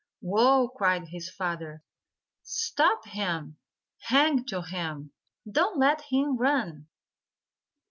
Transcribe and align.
"Whoa!" 0.21 0.67
cried 0.69 1.09
his 1.09 1.29
father. 1.29 1.83
"Stop 2.41 3.05
him! 3.05 3.57
Hang 4.05 4.45
to 4.45 4.63
him! 4.63 5.11
Don't 5.47 5.77
let 5.77 6.01
him 6.09 6.37
run!" 6.37 6.87